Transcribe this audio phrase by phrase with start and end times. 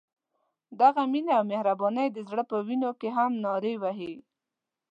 [0.79, 4.15] دغه مینه او مهرباني د زړه په وینو کې هم نارې وهي.